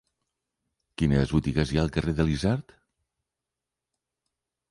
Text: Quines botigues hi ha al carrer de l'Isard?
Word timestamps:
Quines 1.01 1.33
botigues 1.35 1.73
hi 1.73 1.77
ha 1.79 1.83
al 1.83 1.91
carrer 1.99 2.15
de 2.21 2.25
l'Isard? 2.29 2.73